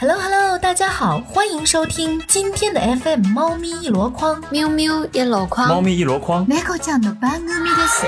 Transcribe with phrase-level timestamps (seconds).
[0.00, 6.46] Hello Hello，大家好，欢迎收听今天的 FM 猫咪一箩筐，喵喵一箩筐，猫咪一箩筐。
[6.48, 8.06] 猫酱的番組です。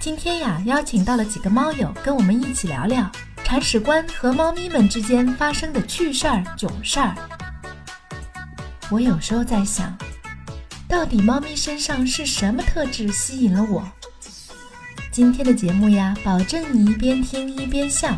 [0.00, 3.08] 今天呀，邀请到了几个猫友，跟我们一起聊聊
[3.44, 7.14] 铲屎官和猫咪们之间发生的趣事儿、囧事儿。
[8.90, 9.96] 我有时候在想，
[10.88, 13.84] 到底猫咪身上是什么特质吸引了我？
[15.12, 18.08] 今天的节目呀，保证你一边听一边笑。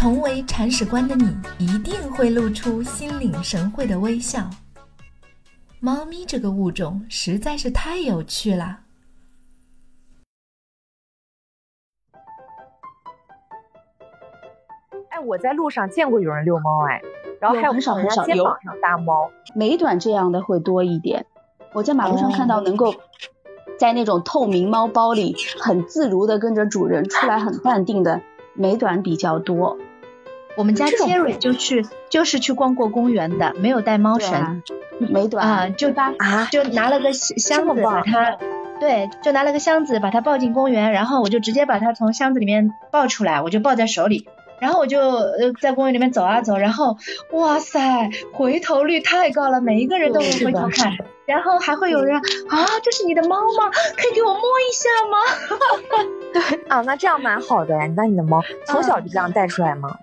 [0.00, 1.26] 同为铲屎官的你，
[1.58, 4.48] 一定会露出心领神会的微笑。
[5.78, 8.80] 猫咪这个物种实在是太有趣了。
[15.10, 17.02] 哎，我在路上见过有人遛猫，哎，
[17.38, 21.26] 然后还有很少很少有肩膀上搭猫，美短这样的会多一点。
[21.74, 22.94] 我在马路上看到能够
[23.78, 28.22] 在那种透明猫包里很自如的跟着主人出来，很淡定的
[28.54, 29.76] 美短比较多。
[30.56, 34.62] 我们家这种 Cherry 就去就是去逛过公园的，没有带猫绳
[34.98, 38.36] 对啊， 美短啊，就搭啊就拿了个箱箱子把它，
[38.80, 44.28] 对，就拿了个箱子把它抱进公园，然后我就直接把它从箱子里面抱出来，我就抱在手里，
[44.60, 46.96] 然后我就呃在公园里面走啊走，然后
[47.32, 50.92] 哇塞，回头率太高了，每一个人都会回头看，
[51.26, 52.16] 然后还会有人
[52.48, 53.70] 啊，这是你的猫吗？
[53.96, 55.16] 可以给我摸一下吗？
[56.32, 57.92] 对 啊，那这样蛮好的哎。
[57.96, 59.96] 那你的猫从小就这样带出来吗？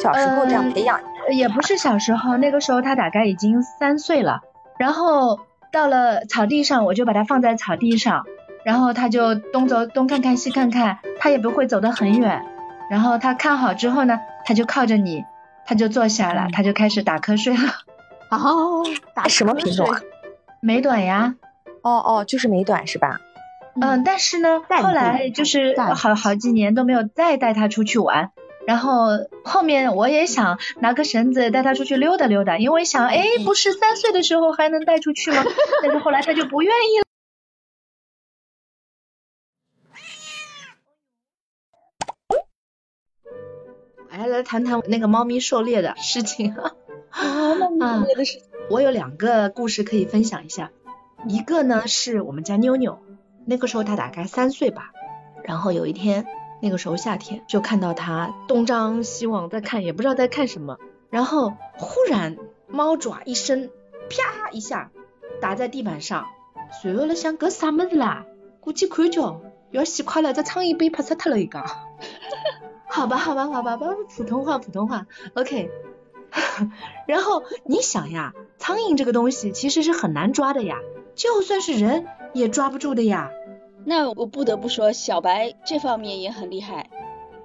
[0.00, 0.98] 小时候这样培养？
[1.28, 4.40] 呃也不是小时候，那个时候他大概已经三岁了。
[4.78, 5.38] 然后
[5.70, 8.24] 到了草地上，我就把它放在草地上，
[8.64, 12.42] 然后它就东走东看看西看看，它也不会走得很远。
[12.90, 15.24] 然后他看好之后呢，他就靠着你，
[15.66, 17.62] 他就坐下了，他就开始打瞌睡了。
[18.32, 18.82] 哦，
[19.14, 20.00] 打什么品种啊？
[20.60, 21.34] 美短呀，
[21.82, 23.20] 哦哦，就是美短是吧？
[23.80, 28.30] 嗯，但是呢，后来就是好好几年都没有再带它出去玩。
[28.70, 29.08] 然后
[29.42, 35.42] 后面我也想拿个绳子带它出去溜达溜达，因为想，哎，不是三岁的时候还能带出去吗？
[35.82, 37.04] 但是后来它就不愿意了。
[44.16, 46.70] 来来谈谈那个猫咪狩猎的事情啊。
[47.10, 48.06] 啊，
[48.70, 50.70] 我有两个故事可以分享一下。
[51.26, 53.02] 一个呢是我们家妞妞，
[53.46, 54.92] 那个时候她大概三岁吧，
[55.42, 56.24] 然后有一天，
[56.62, 60.78] 那个时候夏天，就看到它东张西望在看，也不知道在看什么，
[61.10, 62.36] 然后忽然
[62.68, 63.70] 猫爪一伸，
[64.08, 64.90] 啪一下
[65.40, 66.26] 打在地板上，
[66.82, 68.26] 随后了想搿啥么子啦？
[68.60, 69.40] 过去看叫，
[69.70, 71.64] 要死快了，这苍蝇被拍死脱了一个。
[72.86, 75.70] 好吧，好吧，好吧，不普通话，普通话，OK。
[77.08, 80.76] 然后你想呀，苍蝇这个东西其实是很难抓的呀，
[81.14, 83.30] 就算是人也抓不住的呀。
[83.84, 86.90] 那我不得不说，小白这方面也很厉害。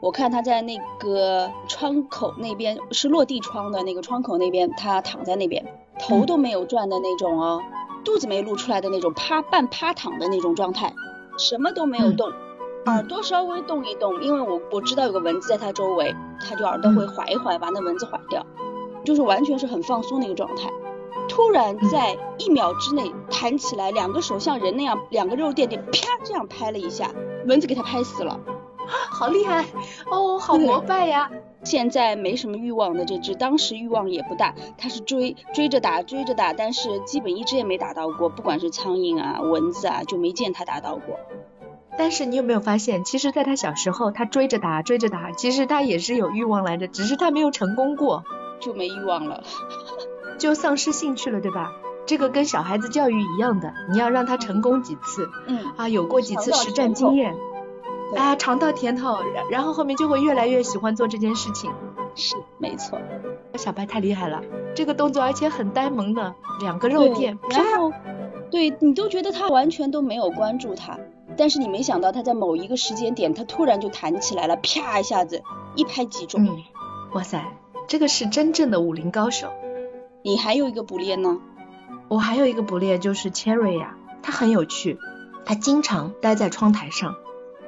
[0.01, 5.65] 我看他在那个窗口那边是落地窗的那个窗口那边，他躺在那边，
[5.97, 7.61] 头都没有转的那种哦，
[8.03, 10.93] 肚子没露出来的那种趴半趴躺的那种状态，
[11.37, 12.31] 什么都没有动，
[12.85, 16.13] 耳朵稍微动一动，因为我我知道有个蚊子在它周围，
[16.47, 18.45] 它就耳朵会划一划，把那蚊子划掉，
[19.03, 20.69] 就是完全是很放松的一个状态。
[21.27, 27.11] 突然在一秒之内弹起来，两个手像人那样，两个肉垫垫啪这样拍了一下，
[27.47, 28.39] 蚊子给它拍死了。
[28.87, 29.65] 好厉害
[30.11, 31.31] 哦，好膜拜呀！
[31.63, 41.17] 现在没什么欲望的这只，当时欲望也不大，它是追追着打追着打，但是基本一只也没打到过，不管是苍蝇啊蚊子啊，就没见它打到过。
[41.97, 48.23] 但是你有没有发现，其实在它小时候，它追着打追着打，其实它也是有欲望来着，只是它没有成功过，
[48.59, 49.43] 就没欲望了。
[50.37, 51.71] 就丧失兴趣了，对吧？
[52.05, 57.35] 这个跟小孩子教育一样的，你要让他成功几次，嗯啊，有过几次实战经验，
[58.15, 61.71] 啊，尝到甜头，然然后后面就会越来越喜欢做这件事情。
[62.13, 62.99] 是没错。
[63.55, 64.41] 小白太厉害了，
[64.75, 67.91] 这个动作而且很呆萌的，两个肉垫，然后
[68.51, 70.99] 对你都觉得他完全都没有关注他，
[71.35, 75.41] 但是你没想到他在某一个时间点，他突然就弹起来了，啪一下子
[75.75, 76.45] 一拍即中。
[76.45, 76.63] 嗯，
[77.13, 77.43] 哇塞，
[77.87, 79.47] 这个是真正的武林高手。
[80.25, 81.39] 你还有一个捕猎呢？
[82.07, 84.97] 我还有一个捕猎就是 Cherry 呀、它很有趣，
[85.45, 87.13] 它经常待在窗台上，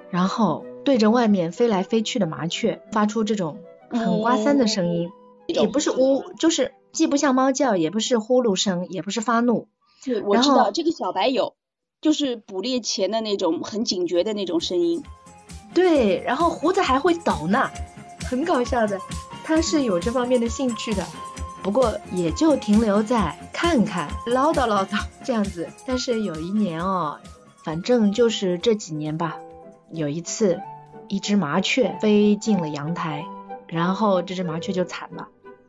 [0.09, 3.59] 然后对着外面飞来飞去的麻雀发出这种
[3.91, 5.11] 很刮三的声音，
[5.45, 9.67] 也不是呜，就是既不像猫叫，也不是呼噜声，也不是发怒，
[10.03, 11.53] 对，我知道这个小白有，
[12.01, 15.03] 就是捕猎前的那种很警觉的那种声音。
[15.75, 17.69] 对，然后胡子还会抖呢，
[18.27, 18.99] 很搞笑的，
[19.43, 21.05] 它是有这方面的兴趣的。
[21.67, 25.67] 不过也就停留在看看、唠叨唠叨这样子。
[25.85, 27.19] 但是有一年哦，
[27.57, 29.37] 反正就是这几年吧，
[29.91, 30.61] 有一次，
[31.09, 33.25] 一只麻雀飞进了阳台，
[33.67, 35.27] 然后这只麻雀就惨了，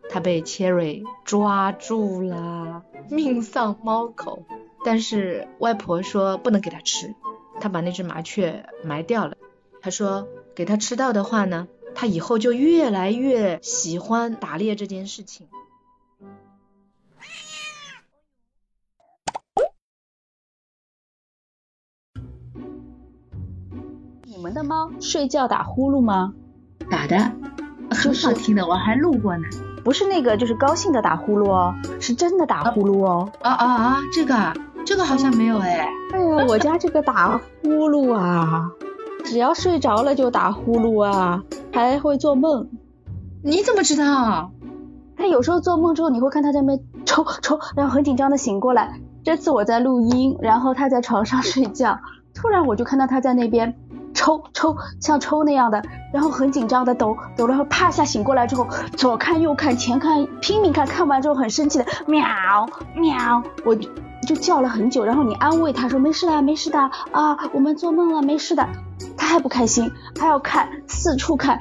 [0.08, 4.44] 它被 Cherry 抓住了，命丧猫口。
[4.84, 7.12] 但是外婆说不能给它吃，
[7.60, 9.36] 她把那只麻雀埋掉了。
[9.82, 11.66] 她说给它吃到的话呢，
[11.96, 15.48] 它以后就越来越喜欢打猎这件事情。
[24.48, 26.32] 们的猫睡觉打呼噜吗？
[26.90, 27.18] 打的，
[27.90, 29.42] 很好听的，我还录过呢。
[29.84, 33.30] 不是那个，就是高兴的打呼噜哦，是真的打呼噜哦。
[33.42, 34.00] 啊啊啊！
[34.10, 34.54] 这个，
[34.86, 35.86] 这个好像没有哎。
[36.14, 38.70] 哎呀，我家这个打呼噜啊，
[39.22, 42.68] 只要睡着了就打呼噜啊，还会做梦。
[43.42, 44.50] 你怎么知道？
[45.14, 48.98] 他有时候做梦之后，你会看他在那边抽抽，然后很紧张的醒过来。
[49.24, 51.98] 这次我在录音，然后他在床上睡觉，
[52.32, 53.76] 突然我就看到他在那边。
[54.14, 55.82] 抽抽像抽那样的，
[56.12, 58.66] 然后很紧张的抖抖了，然后啪一下醒过来之后，
[58.96, 62.24] 左看右看前看拼命看，看完之后很生气的喵
[62.94, 63.88] 喵，我就
[64.26, 66.78] 就叫了很久，然后你安慰他说没事的没事的
[67.12, 68.68] 啊，我们做梦了没事的，
[69.16, 71.58] 他还不开心，还要看四处看，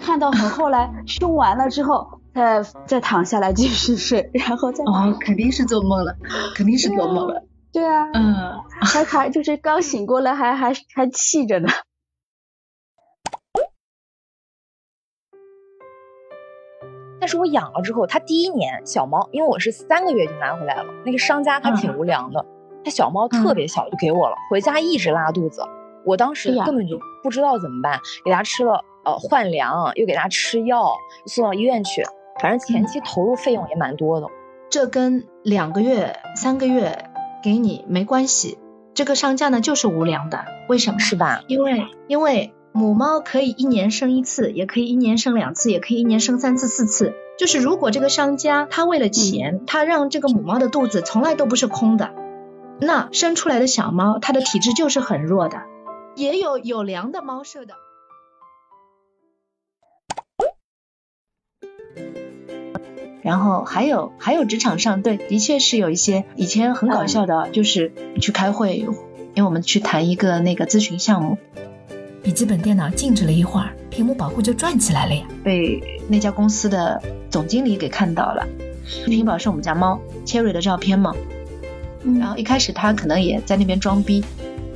[0.00, 6.16] 看到很后来凶完了之后，再再躺下来继续睡，然后再哦肯定是做梦了，
[6.56, 8.34] 肯定是做梦了，对啊，嗯，
[8.82, 11.68] 还还就是刚醒过来还还还气着呢。
[17.20, 22.44] 但是我养了之后，它第一年小猫，因为我是三个月就拿回来了，那个商家他挺无良的，
[22.82, 25.62] 他小猫特别小就给我了，回家一直拉肚子，
[26.06, 30.94] 我当时根本就不知道怎么办，给它吃了呃换粮，又给它吃药，
[31.26, 32.02] 送到医院去，
[32.40, 34.26] 反正前期投入费用也蛮多的。
[34.70, 37.10] 这跟两个月、三个月
[37.42, 38.58] 给你没关系，
[38.94, 40.98] 这个商家呢就是无良的，为什么？
[40.98, 41.42] 是吧？
[41.48, 42.54] 因为因为。
[42.80, 47.12] 母猫可以一年生一次，也可以一年生两次，也可以一年生三次、四次。
[47.38, 52.14] 就是如果这个商家他为了钱，他让这个母猫的肚子从来都不是空的，
[52.80, 55.58] 那生出来的小猫它的体质就是很弱的。
[56.16, 57.74] 也有有粮的猫舍的。
[63.22, 67.92] 然后还有还有职场上对，的确是有一些以前很搞笑的，就是
[68.22, 68.88] 去开会，因
[69.36, 71.36] 为我们去谈一个那个咨询项目。
[72.30, 75.26] 笔记本电脑静止了一会儿，屏幕保护就转起来了呀！
[75.42, 78.46] 被那家公司的总经理给看到了。
[79.06, 81.12] 屏保是我们家猫 Cherry 的照片嘛？
[82.20, 84.22] 然后一开始他可能也在那边装逼，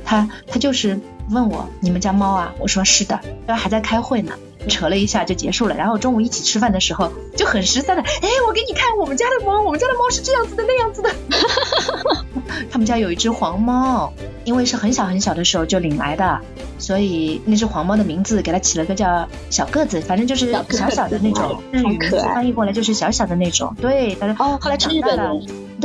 [0.03, 0.99] 他他就是
[1.29, 2.53] 问我你们家猫啊？
[2.59, 3.17] 我说是的，
[3.47, 4.33] 然后还在开会呢，
[4.67, 5.75] 扯了一下就结束了。
[5.75, 11.09] 然后中午一起吃饭的时候就很实在的，哎，我给你看我们家的猫，我们家的猫是这样子的那样子的。
[12.71, 14.11] 他们家有一只黄猫，
[14.43, 16.39] 因为是很小很小的时候就领来的。
[16.77, 23.73] 所以那只黄猫的名字给它起了个叫小个子，反正就是小小的那种日语名字翻译过来就是小小的那种。
[23.79, 25.31] 对，但是后来长大了，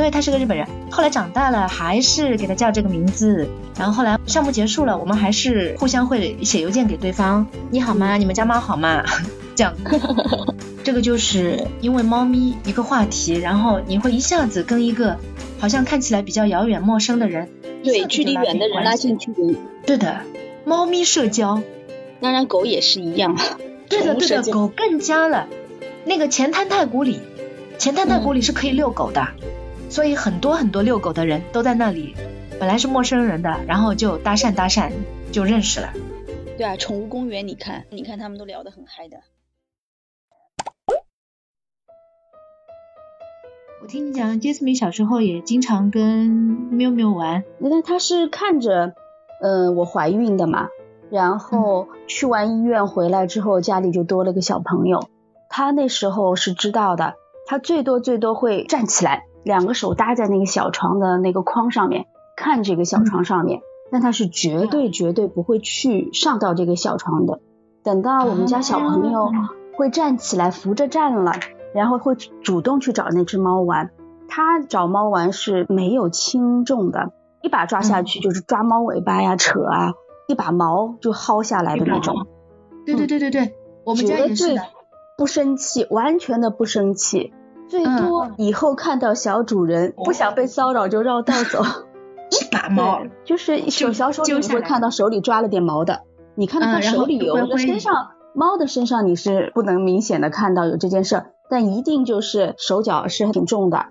[0.01, 0.67] 对，他是个日本人。
[0.89, 3.47] 后来长大了还是给他叫这个名字。
[3.77, 8.17] 然后后来项目结束了，我们还是互相会写邮件给对方，你好吗？
[8.17, 9.03] 你们家猫好吗？
[9.55, 9.75] 这样。
[10.83, 15.17] 这个就是因为猫咪一个话题，然后你会一下子跟一个
[15.59, 17.47] 好像看起来比较遥远陌生的人，
[17.83, 19.55] 对，距离远的人拉近距离。
[19.85, 20.21] 对的。
[20.65, 21.61] 猫咪社交，
[22.19, 23.37] 当然狗也是一样。
[23.87, 25.47] 对的对的，狗更加了。
[26.05, 27.19] 那个前滩太古里，
[27.77, 29.27] 前滩太古里是可以遛狗的，
[29.91, 32.15] 所以很多很多遛狗的人都在那里。
[32.57, 34.89] 本来是陌生人的，然后就搭讪搭讪，
[35.33, 35.91] 就认识了。
[36.57, 39.17] 对啊，宠物公园，你看，你看他们都聊得很嗨的。
[43.81, 47.43] 我听你讲，Jasmine 小时候也经常跟喵喵玩。
[47.59, 48.93] 那他是看着。
[49.41, 50.69] 嗯，我怀孕的嘛，
[51.09, 55.09] 然后去完医院回来之后，家里就多了个小朋友。
[55.49, 57.15] 他那时候是知道的，
[57.47, 62.05] 他最多最多会站起来，两个手搭在那个小床的那个框上面，
[62.35, 67.39] 看这个小床上面，但他是绝对绝对不会去上到这个小床的。
[67.83, 69.31] 等到我们家小朋友
[69.75, 71.33] 会站起来扶着站了，
[71.73, 73.91] 然后会主动去找那只猫玩。
[74.27, 77.11] 他找猫玩是没有轻重的。
[77.41, 79.93] 一把抓下去就是抓猫尾巴呀、扯啊，
[80.27, 82.27] 一把毛就薅下来的那种。
[82.85, 84.61] 对对对对对，我们家也是的。
[85.17, 87.33] 不生气，完全的不生气，
[87.71, 91.63] 最多以后看到小主人不想被骚扰就绕道走。
[92.31, 96.01] 一把毛，就是手小手里你会看到手里抓了点毛的，
[96.35, 103.85] 你看到他手里有的身上猫的身上你是不能明显的看到有这件事，但一定就是手脚是挺重的。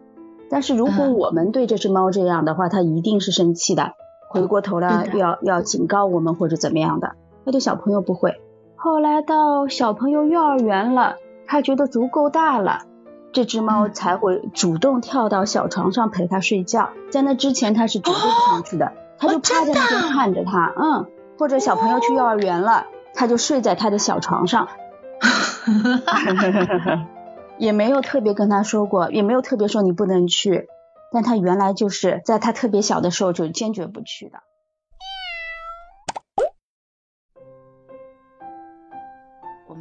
[0.50, 3.92] 但是如果我们对这只猫这样的话，它一定是生气的，
[4.28, 7.12] 回过头来要要警告我们或者怎么样的。
[7.44, 8.42] 那对小朋友不会。
[8.76, 12.80] 后来到小朋友幼儿园了，他觉得足够大了，
[13.32, 16.90] 这只猫才会主动跳到小床上陪它睡觉。
[17.10, 21.06] 在那之前，它是绝对不上去的，它就趴在那边看着它，嗯，
[21.38, 24.68] 或者小朋友去幼儿园了，它就睡在它的小床上。
[27.58, 30.66] 也没有特别跟他说过，也没有特别说你不能去，
[31.12, 34.38] 但他原来就是在他特别小的时候就坚决不去的。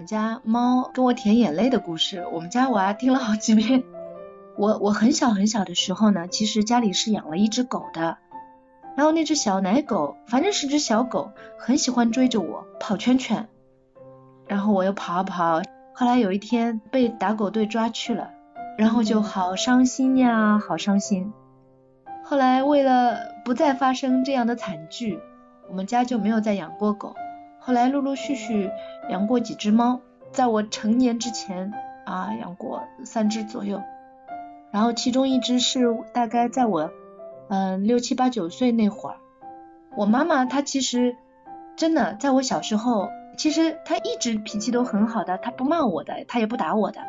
[0.09, 3.83] 家猫跟我舔眼泪的故事，我们家娃听了好几遍。
[4.57, 8.17] 我我很小很小的时候呢，其实家里是养了一只狗的，
[8.97, 13.47] 然后那只小奶狗，反正是只小狗，很喜欢追着我跑圈圈，
[14.47, 15.61] 然后我又跑啊跑。
[15.93, 18.31] 后来有一天被打狗队抓去了，
[18.79, 21.31] 然后就好伤心呀，好伤心。
[22.23, 25.19] 后来为了不再发生这样的惨剧，
[25.69, 27.13] 我们家就没有再养过狗。
[27.59, 28.71] 后来陆陆续续
[29.09, 30.01] 养过几只猫，
[30.31, 31.73] 在我成年之前
[32.05, 33.81] 啊养过三只左右，
[34.71, 36.91] 然后其中一只是大概在我
[37.49, 39.17] 嗯六七八九岁那会儿，
[39.95, 41.15] 我妈妈她其实
[41.75, 43.09] 真的在我小时候。
[43.37, 46.99] 其实她一直脾气都很好的，她不骂我的，她也不打我的。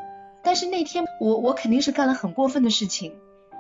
[0.44, 3.16] 但是那天我我肯定是干了很过分的事情，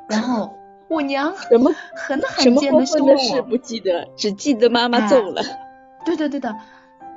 [0.08, 0.54] 然后
[0.88, 5.42] 我娘 什么很罕见的凶了我，不记得，只记得妈妈揍了。
[6.06, 6.54] 对的对的，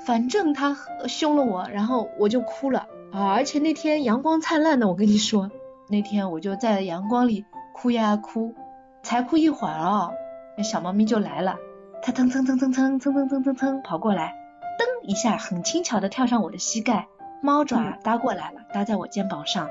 [0.05, 0.75] 反正他
[1.07, 3.31] 凶了我，然后我就哭了啊！
[3.33, 5.49] 而且那天阳光灿烂的，我跟你说，
[5.89, 8.53] 那天我就在阳光里哭呀哭，
[9.01, 10.11] 才哭一会儿啊，
[10.57, 11.57] 那小猫咪就来了，
[12.01, 14.35] 它蹭蹭蹭蹭蹭蹭蹭蹭蹭蹭跑过来。
[14.77, 17.07] 噔一下，很轻巧的跳上我的膝盖，
[17.41, 19.69] 猫爪搭过来了，搭在我肩膀上，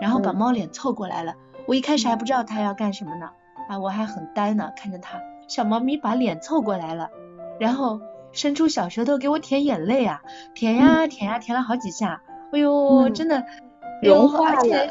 [0.00, 1.34] 然后把猫脸凑过来了。
[1.66, 3.30] 我一开始还不知道它要干什么呢，
[3.68, 7.10] 啊，我还很呆呢，看着它，小猫咪把脸凑过来了，
[7.58, 8.00] 然后
[8.32, 10.22] 伸出小舌头给我舔眼泪啊，
[10.54, 12.22] 舔呀舔呀，舔了好几下，
[12.52, 13.44] 哎呦，真的
[14.02, 14.88] 融化了。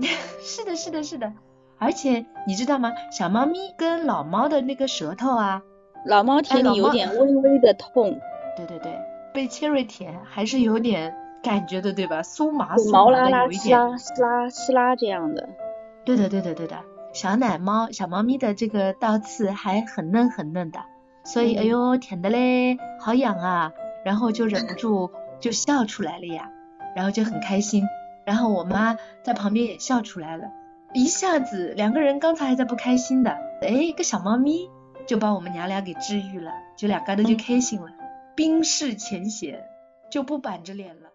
[0.42, 1.32] 是的，是的，是的，
[1.78, 2.92] 而且你知道吗？
[3.10, 5.62] 小猫咪跟老猫的那个舌头啊，
[6.04, 8.20] 老猫舔你有点微微的痛。
[8.56, 9.00] 对对对，
[9.32, 12.22] 被切瑞舔还是有点感觉的，对吧？
[12.22, 15.48] 酥麻酥麻的，有一点撕拉撕拉这样的。
[16.04, 16.76] 对的对的对的，
[17.12, 20.80] 小奶猫小猫咪的这个倒刺还很嫩很嫩的，
[21.24, 23.72] 所以哎呦舔的嘞，好痒啊，
[24.04, 26.50] 然后就忍不住就笑出来了呀，
[26.94, 27.84] 然后就很开心，
[28.24, 30.44] 然后我妈在旁边也笑出来了，
[30.92, 33.30] 一下子两个人刚才还在不开心的，
[33.62, 34.68] 哎，一个小猫咪
[35.06, 37.88] 就把我们娘俩给治愈了，就两个人就开心了。
[38.36, 39.64] 冰释前嫌，
[40.10, 41.10] 就不板着脸了。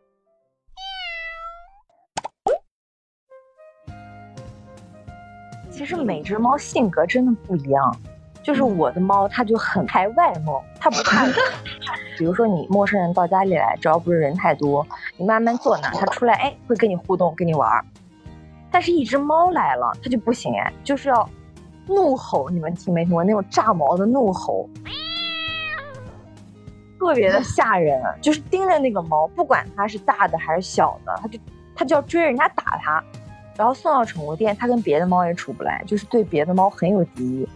[5.69, 7.95] 其实每只猫性格真的不一样，
[8.41, 11.35] 就是我的猫它就很排外猫，它不怕 人。
[12.17, 14.85] 比如说你陌生人到家里来，只要不是人太多，
[15.17, 17.69] 你慢慢坐那，它出来哎会跟你互动，跟你玩。
[18.71, 21.29] 但是一只猫来了，它就不行哎，就是要
[21.87, 24.69] 怒吼，你们听没听过那种炸毛的怒吼？
[26.99, 31.39] 特别的吓人，就是盯着那个猫，不管它是大的还是小的，它就
[31.73, 33.01] 它就要追人家打它，
[33.55, 37.47] 然后送到宠物店，它跟别的猫也处不来，就是对别的猫很有敌意。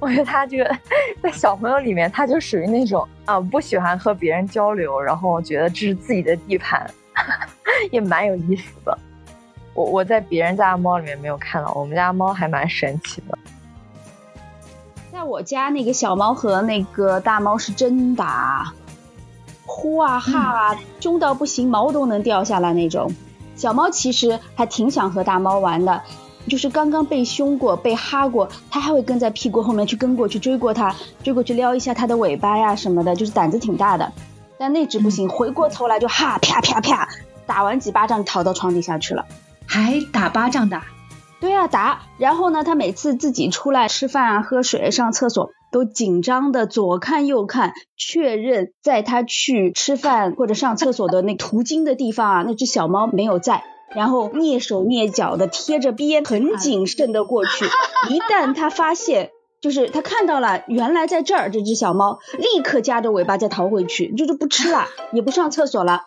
[0.00, 0.76] 我觉得它这个
[1.22, 6.88] 在小朋友里面，它就属于那种啊不喜欢和别人交流，然后觉得这是自己的地盘，
[7.90, 8.96] 也蛮有意思的。
[9.74, 13.38] 我我在别人家的猫里面没有看到，我们家猫还蛮神奇的。
[15.12, 18.72] 在我家那个小猫和那个大猫是真打，
[19.66, 23.12] 呼啊哈啊，凶到不行，毛都能掉下来那种。
[23.56, 26.02] 小猫其实还挺想和大猫玩的，
[26.48, 34.12] 就是刚刚被凶过、被哈过，它还会跟在屁股后面去跟过去追过它，追过去撩一下它的尾巴呀什么的，就是胆子挺大的。
[34.58, 37.08] 但那只不行，回过头来就哈啪啪啪，
[37.46, 39.26] 打完几巴掌逃到床底下去了，
[39.66, 40.80] 还打巴掌的。
[41.40, 42.00] 对啊，打。
[42.18, 53.62] 然后呢，他每次自己出来吃饭啊、喝水、上厕所，都紧张的左看右看，确认在他去吃饭或者上厕所的那途经的地方啊，那只小猫没有在。
[53.94, 57.64] 然后蹑手蹑脚的贴着边，很谨慎的过去。
[58.10, 59.30] 一旦他发现，
[59.60, 66.02] 就是他看到了，原来在这儿这只小猫，立刻夹着尾巴再逃回去，就是不吃了， 也不上厕所了。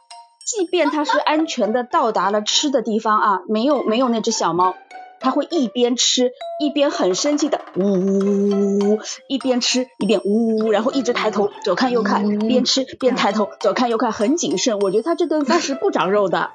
[0.46, 4.76] 即便他是安全的到达了吃的地方啊，没有没有那只小猫。
[5.24, 14.80] 他会一边吃一边很生气的呜呜呜呜，一边吃一边呜呜，然后一直抬头左看右看，边吃边抬头左看右看，很谨慎。
[14.80, 16.50] 我觉得他这顿饭是不长肉的。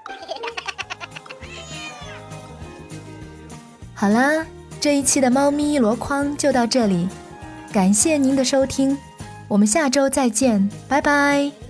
[3.98, 4.44] 好啦，
[4.78, 7.08] 这一期的猫咪箩筐就到这里，
[7.72, 8.96] 感谢您的收听，
[9.48, 11.65] 我们下周再见，拜拜。